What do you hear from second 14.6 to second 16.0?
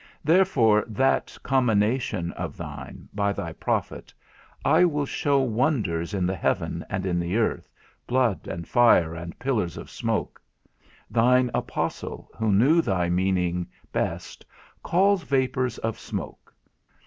calls vapours of